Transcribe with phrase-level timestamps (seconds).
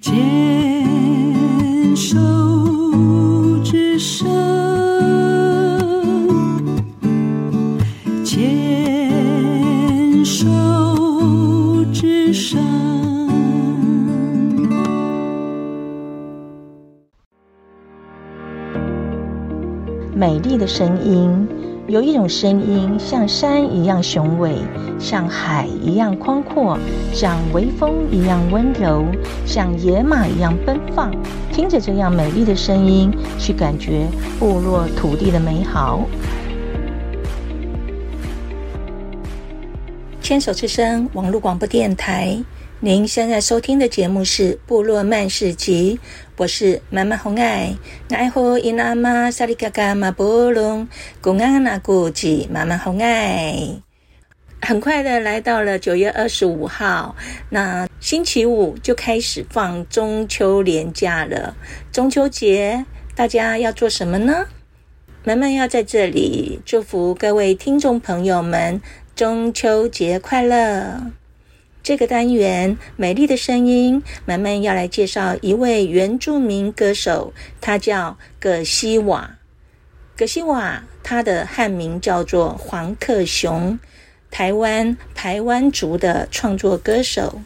[0.00, 2.18] 牵手
[3.62, 4.26] 之声，
[8.24, 10.48] 牵手
[11.92, 12.58] 之声。
[20.16, 21.46] 美丽的声音。
[21.86, 24.56] 有一种声音，像山一样雄伟，
[25.04, 26.78] 像海一样宽阔，
[27.12, 29.04] 像微风一样温柔，
[29.44, 31.14] 像野马一样奔放。
[31.52, 34.06] 听着这样美丽的声音，去感觉
[34.38, 36.08] 部落土地的美好。
[40.22, 42.42] 牵手之声网络广播电台，
[42.80, 46.00] 您现在收听的节目是《部落漫市集》。
[46.38, 47.76] 我是妈妈红爱，
[48.08, 50.88] 爱护伊那妈萨里嘎嘎马波隆，
[51.20, 53.82] 公安那古吉妈妈红爱。
[54.64, 57.14] 很快的来到了九月二十五号，
[57.50, 61.54] 那星期五就开始放中秋连假了。
[61.92, 64.46] 中秋节大家要做什么呢？
[65.22, 68.80] 妈妈要在这里祝福各位听众朋友们
[69.14, 71.12] 中秋节快乐。
[71.82, 79.36] 这个单元《美丽的声音》，慢慢要来介绍一位原住民歌手，他叫葛西瓦。
[80.16, 83.78] 葛西瓦，他的汉名叫做黄克雄，
[84.34, 87.40] 台湾台湾族的创作歌手，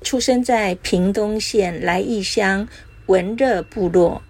[0.00, 2.66] 出生在屏东县来义乡
[3.04, 4.22] 文热部落。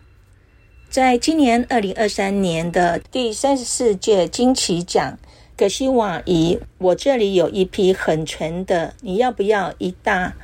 [0.89, 5.17] 在今年二零二三年的第三十四届金曲奖。
[5.57, 10.35] 葛西瓦以我这里有一批很纯的，你要不要一大？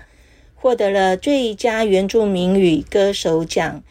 [0.55, 3.83] 获得了最佳原住民语歌手奖，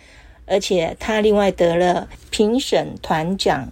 [0.46, 3.70] 而且他另外得了评审团奖。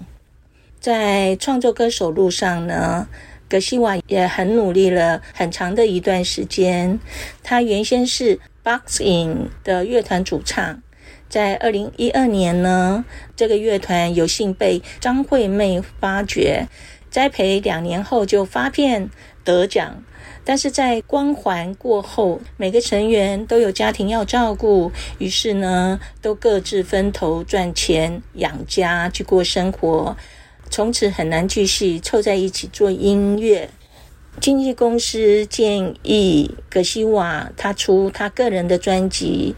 [0.82, 3.08] 在创作歌手路上呢，
[3.54, 7.00] 格西瓦也很努力了很长的一段时间。
[7.44, 10.82] 他原先是 Boxing 的乐团主唱，
[11.30, 16.68] 在二零一二年呢，这个乐团有幸被张惠妹发掘。
[17.12, 19.08] 栽培两年后就发片
[19.44, 20.04] 得奖，
[20.44, 30.18] 但是在光环过后，每个成员都有家庭要照顾，于是呢，都各自分头赚钱养家去过生活，
[30.74, 33.70] 从此很难继续凑在一起做音乐。
[34.42, 39.54] 经纪公司建议葛西瓦他出他个人的专辑。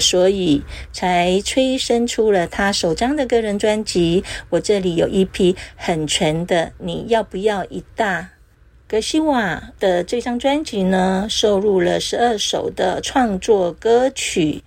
[0.00, 0.62] 所以
[0.92, 4.22] 才催生出了他首张的个人专辑。
[4.50, 8.28] 我这里有一批很全的，你要不要一大？
[8.86, 14.62] 葛西瓦的这张专辑呢，收录了十二首的创作歌曲。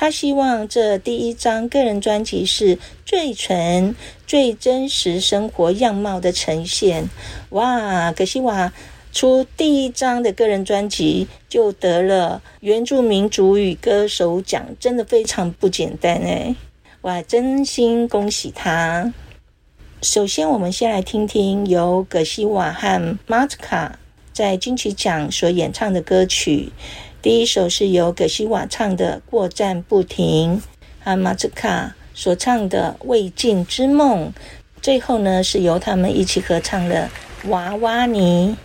[0.00, 3.96] 他希望这第一张个人专辑是最纯、
[4.28, 7.10] 最真实生活样貌的呈现。
[7.48, 8.72] 哇，葛西瓦！
[9.12, 16.54] 出第一张的个人专辑就得了原住民族语歌手奖，真的非常不简单哎！
[17.00, 19.12] 哇，真心恭喜他！
[20.02, 23.98] 首先，我们先来听听由葛西瓦和马兹卡
[24.32, 26.70] 在金曲奖所演唱的歌曲。
[27.20, 30.56] 第一首是由葛西瓦唱的《过站不停》，
[31.04, 34.28] 哈马兹卡所唱的《未尽之梦》，
[34.80, 37.08] 最后呢是由他们一起合唱的
[37.48, 38.56] 《娃娃泥》。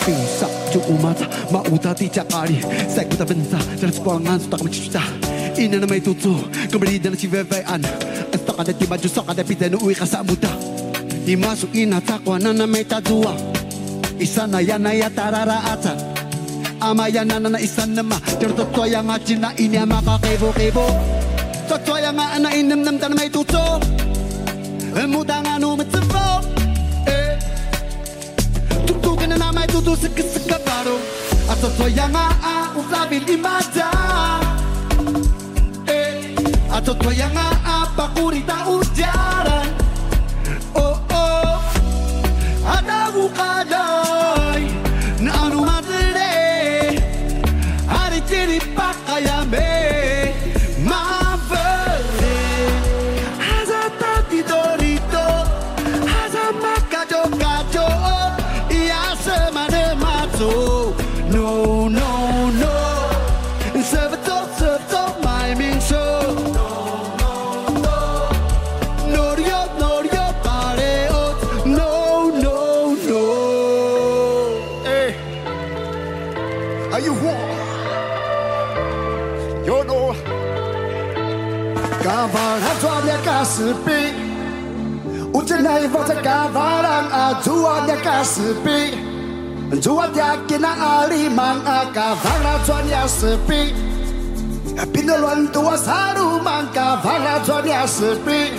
[0.00, 2.56] Kapisa ju umata Mautati cakari
[2.88, 5.02] Sekuta bensa Dalam sekuangan Sutak mencucita
[5.60, 6.40] Ina na may tutu,
[6.72, 7.84] Kembali dalam si an.
[8.32, 10.48] Esta kada tiba jusak kada pita Nuwi ka sa muda
[11.28, 13.36] Imasu ina takwa na na may tadua
[14.16, 15.96] Isa na yan na yatarara ata.
[16.80, 20.88] Amaya na na na isa na ma Pero totoo yung atin na inya makakibo-kibo
[21.68, 23.60] Totoo yung nga na inamnam ta na may tutsu
[25.12, 26.59] Muda nga numitsubo Muda nga numitsubo
[29.70, 30.98] tudo se atau se acabaram
[31.48, 33.90] A tatuayana a Eh atau y mata
[36.70, 36.80] A ah, a
[37.36, 39.68] ah, a pakurita ujaran.
[40.74, 41.58] Oh oh.
[42.64, 43.89] Ada bukadan
[77.18, 77.50] want.
[79.66, 80.14] You know.
[82.00, 84.00] Kavalan tuanya kasipi.
[85.30, 88.80] Ujenai vata kavalan ajuanya kasipi.
[89.70, 93.70] Juat yakina alimang akavala tuanya sepi.
[94.90, 98.50] Pinaluan tua saru mangka vala tuanya sepi.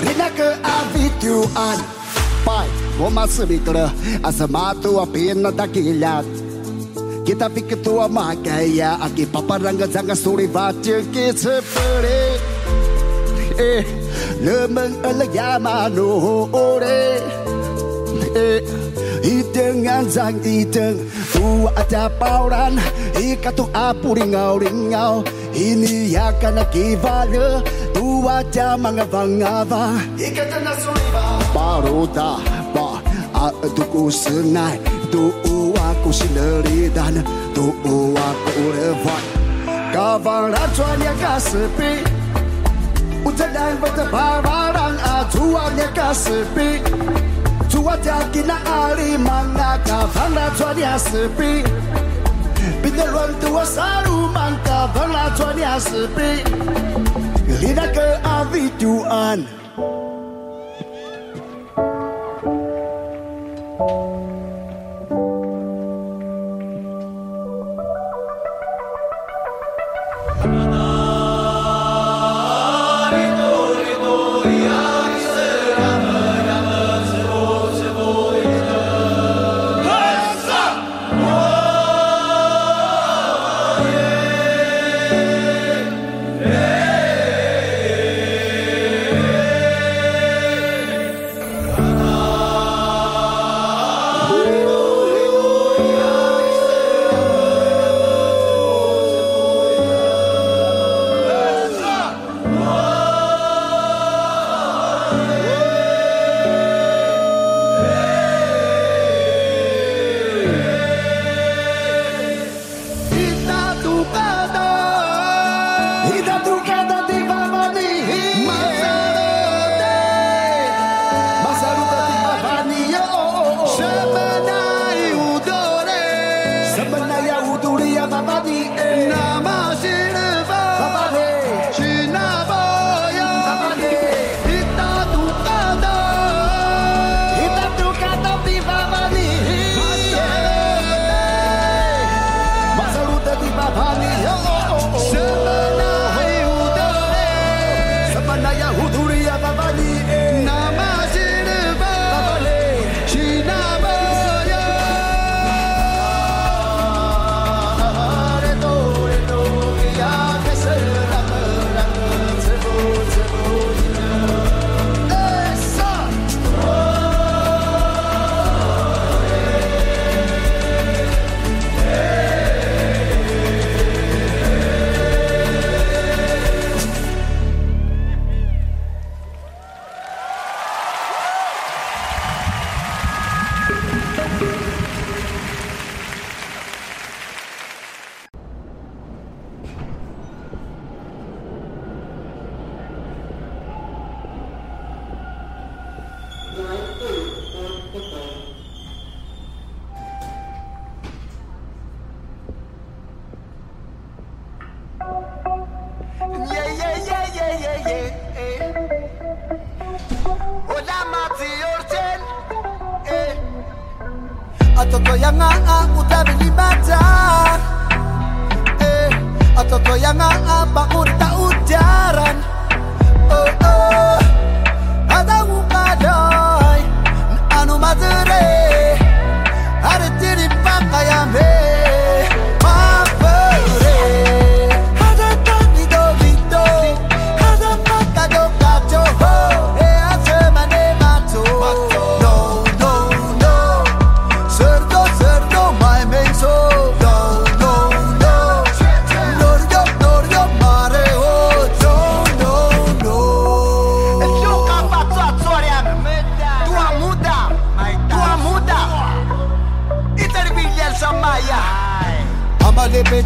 [0.00, 1.76] Rina ke avituan.
[2.40, 2.64] Pai,
[2.96, 3.92] goma sebitura
[4.24, 6.24] asamatu apina dakilat.
[6.24, 6.39] Kita
[7.20, 12.22] Kita piket tua ketua makaya aki paparanga zanga suri vatu kisepuri
[13.60, 13.84] Eh,
[14.40, 17.20] lemeng ala ya manu ore.
[18.30, 18.62] Eh,
[19.26, 21.02] iteng anjang iteng
[21.34, 22.78] Tua ada pauran
[23.18, 27.58] Ikatu apu ringau ringau Ini ya akan akivale
[27.90, 32.38] Tua ada mga vangava Ikatan nasuriba Paruta
[32.70, 33.02] ba.
[33.34, 34.78] Atuku senai
[35.10, 35.69] Tuu
[36.00, 37.20] aku sineridan
[37.52, 37.68] Tu
[38.16, 39.24] aku levat
[39.92, 42.00] Kavalan tuanya kasepi
[43.20, 46.80] Utanang bertebaran Atuannya kasepi
[47.68, 51.60] Tua jakina ali manga Kavalan tuanya sepi
[52.80, 56.40] Pinaluan tua saru mangka Kavalan tuanya sepi
[57.60, 59.44] Lina ke avituan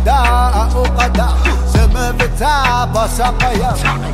[0.06, 0.18] da
[0.80, 1.28] o kada
[1.72, 2.54] zama vita
[2.94, 3.70] ba sa kaya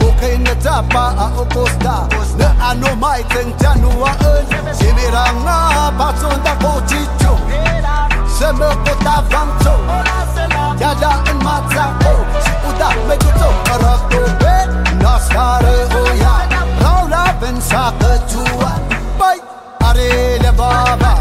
[0.07, 1.97] o kai na ta ba a o kosta
[2.39, 4.45] na ano mai tan janu wa an
[4.79, 5.57] sibi rang na
[5.99, 7.33] ba tun da ko ti jo
[10.81, 10.91] ya
[16.23, 16.35] ya
[16.83, 18.73] rau la ben sa ka ju wa
[19.21, 19.39] bai
[19.89, 21.13] are baba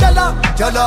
[0.00, 0.26] jala
[0.58, 0.86] jala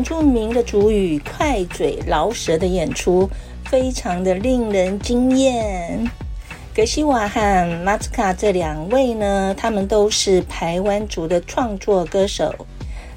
[0.00, 3.28] 原住民的主语快嘴饶舌的演出，
[3.66, 6.10] 非常的令人惊艳。
[6.74, 12.54] 格西瓦和马兹卡这两位呢，他们都是台湾族的创作歌手，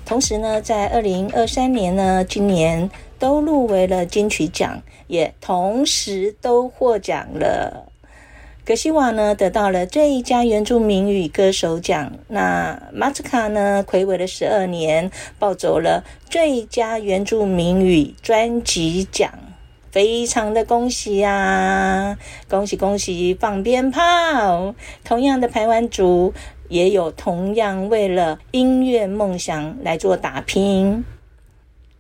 [0.06, 7.93] 同时呢，在二零二三年呢，今年都入围了金曲奖，也同时都获奖了。
[8.66, 19.34] 格西瓦呢得到了最佳原住民语歌手奖，那马兹卡呢睽违了十二年，抱走了最佳原住民语专辑奖，
[19.92, 22.18] 非常的恭喜呀、啊！
[22.50, 24.74] 恭喜恭喜，放鞭炮！
[25.04, 26.34] 同样的排湾族
[26.70, 31.04] 也有同样为了音乐梦想来做打拼。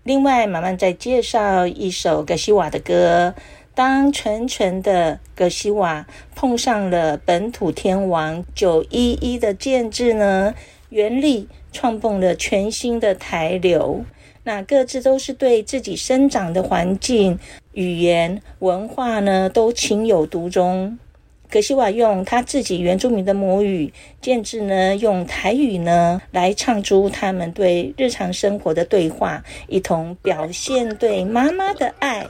[0.03, 3.36] 另外，马漫再介绍一首格西瓦的歌。
[3.75, 10.53] 当纯纯的葛西瓦碰上了本土天王九一一的建制呢，
[10.89, 14.05] 原力创蹦了全新的台流。
[14.43, 17.39] 那各自都是对自己生长的环境、
[17.71, 20.99] 语言、文化呢，都情有独钟。
[21.53, 32.25] 格西瓦用他自己原住民的母语，建制呢用台语呢来唱出他们对日常生活的对话，一同表现对妈妈的爱。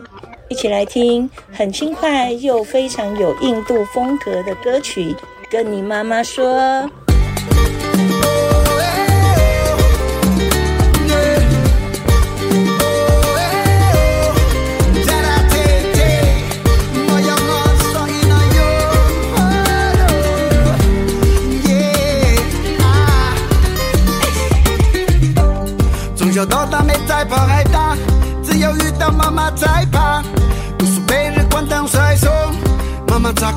[0.49, 5.15] 一起来听很轻快又非常有印度风格的歌曲，
[5.49, 6.91] 跟你妈妈说。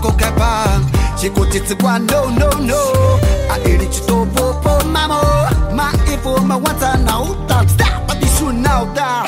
[0.00, 0.80] qualquer part.
[1.20, 2.80] J'ai côté de quoi, no, no, no.
[3.50, 5.20] A eri chito po mamo.
[5.74, 7.64] Ma ifo ma wata na uta.
[7.68, 9.26] Stop, but this one na da.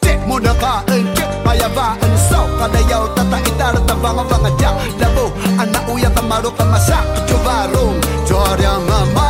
[0.00, 2.38] Take mo na ba, and get my yava, and so.
[2.58, 4.70] Palayaw, tata itara, tabanga, banga, ja.
[5.00, 7.94] Labo, ana uya, kamaro, kamasa, kachuvaro.
[8.26, 9.29] Jorya mama.